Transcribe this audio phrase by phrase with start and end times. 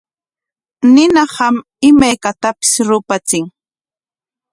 [0.93, 1.55] Ninaqam
[1.89, 3.43] imaykatapis rupachin.